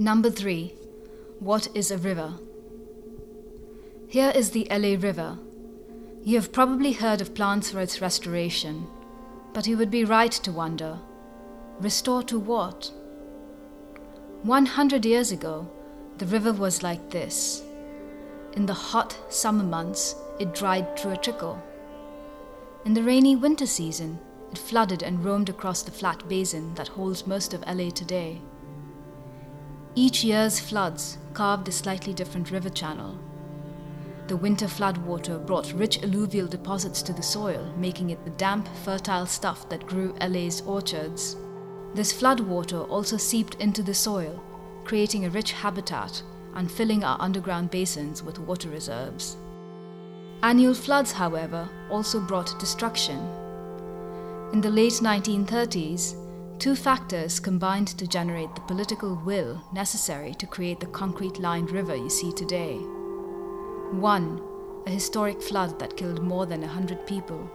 [0.00, 0.72] Number 3.
[1.40, 2.34] What is a river?
[4.06, 5.36] Here is the LA River.
[6.22, 8.86] You have probably heard of plans for its restoration,
[9.52, 11.00] but you would be right to wonder
[11.80, 12.92] restore to what?
[14.44, 15.68] 100 years ago,
[16.18, 17.64] the river was like this.
[18.52, 21.60] In the hot summer months, it dried through a trickle.
[22.84, 24.20] In the rainy winter season,
[24.52, 28.40] it flooded and roamed across the flat basin that holds most of LA today.
[30.00, 33.18] Each year's floods carved a slightly different river channel.
[34.28, 39.26] The winter floodwater brought rich alluvial deposits to the soil, making it the damp, fertile
[39.26, 41.36] stuff that grew LA's orchards.
[41.96, 44.40] This floodwater also seeped into the soil,
[44.84, 46.22] creating a rich habitat
[46.54, 49.36] and filling our underground basins with water reserves.
[50.44, 53.18] Annual floods, however, also brought destruction.
[54.52, 56.14] In the late 1930s,
[56.58, 61.94] two factors combined to generate the political will necessary to create the concrete lined river
[61.94, 62.78] you see today.
[63.92, 64.42] One,
[64.84, 67.48] a historic flood that killed more than 100 people.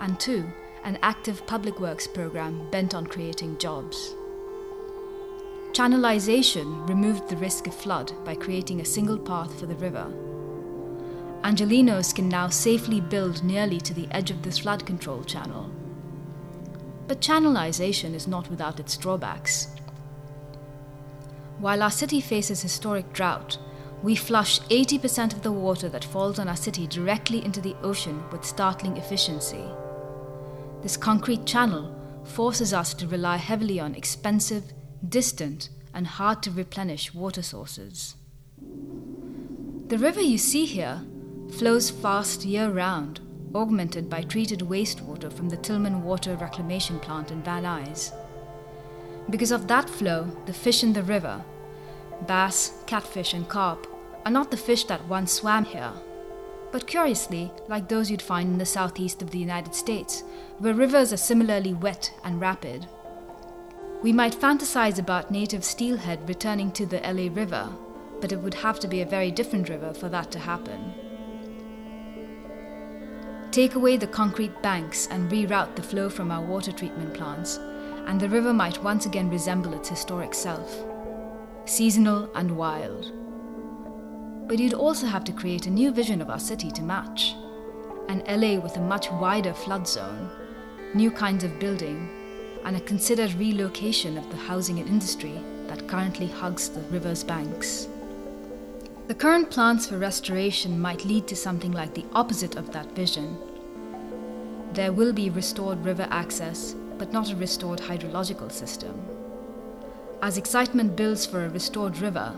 [0.00, 0.50] And two,
[0.82, 4.14] an active public works program bent on creating jobs.
[5.70, 10.12] Channelization removed the risk of flood by creating a single path for the river.
[11.42, 15.70] Angelenos can now safely build nearly to the edge of this flood control channel.
[17.08, 19.68] But channelization is not without its drawbacks.
[21.58, 23.58] While our city faces historic drought,
[24.02, 28.22] we flush 80% of the water that falls on our city directly into the ocean
[28.30, 29.64] with startling efficiency.
[30.82, 31.92] This concrete channel
[32.24, 34.72] forces us to rely heavily on expensive,
[35.08, 38.14] distant, and hard to replenish water sources.
[39.88, 41.00] The river you see here
[41.58, 43.20] flows fast year round,
[43.54, 48.12] augmented by treated wastewater from the Tillman Water Reclamation Plant in Van Nuys.
[49.30, 51.44] Because of that flow, the fish in the river,
[52.26, 53.86] bass, catfish, and carp,
[54.24, 55.92] are not the fish that once swam here,
[56.70, 60.22] but curiously, like those you'd find in the southeast of the United States,
[60.58, 62.86] where rivers are similarly wet and rapid.
[64.02, 67.70] We might fantasize about native steelhead returning to the LA River,
[68.20, 70.94] but it would have to be a very different river for that to happen.
[73.50, 77.58] Take away the concrete banks and reroute the flow from our water treatment plants,
[78.06, 80.84] and the river might once again resemble its historic self
[81.68, 83.12] seasonal and wild.
[84.48, 87.34] But you'd also have to create a new vision of our city to match
[88.08, 90.30] an LA with a much wider flood zone,
[90.94, 92.08] new kinds of building,
[92.64, 97.86] and a considered relocation of the housing and industry that currently hugs the river's banks.
[99.08, 103.38] The current plans for restoration might lead to something like the opposite of that vision.
[104.74, 109.02] There will be restored river access, but not a restored hydrological system.
[110.20, 112.36] As excitement builds for a restored river,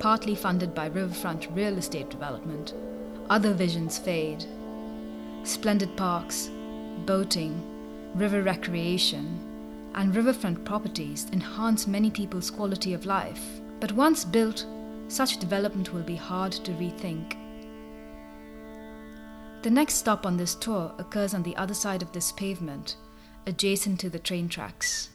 [0.00, 2.74] partly funded by riverfront real estate development,
[3.30, 4.44] other visions fade.
[5.44, 6.50] Splendid parks,
[7.06, 7.58] boating,
[8.14, 9.40] river recreation,
[9.94, 14.66] and riverfront properties enhance many people's quality of life, but once built,
[15.12, 17.36] such development will be hard to rethink.
[19.62, 22.96] The next stop on this tour occurs on the other side of this pavement,
[23.46, 25.10] adjacent to the train tracks.